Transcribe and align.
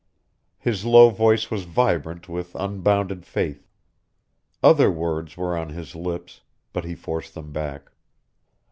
His 0.57 0.83
low 0.83 1.11
voice 1.11 1.51
was 1.51 1.65
vibrant 1.65 2.27
with 2.27 2.55
unbounded 2.55 3.23
faith. 3.23 3.67
Other 4.63 4.89
words 4.89 5.37
were 5.37 5.55
on 5.55 5.69
his 5.69 5.93
lips, 5.95 6.41
but 6.73 6.85
he 6.85 6.95
forced 6.95 7.35
them 7.35 7.51
back. 7.51 7.91